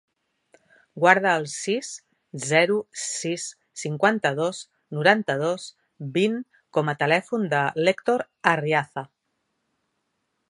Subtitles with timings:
[1.01, 1.89] Guarda el sis,
[2.51, 3.45] zero, sis,
[3.81, 4.61] cinquanta-dos,
[4.99, 5.67] noranta-dos,
[6.17, 6.39] vint
[6.79, 9.05] com a telèfon de l'Hèctor Arriaza.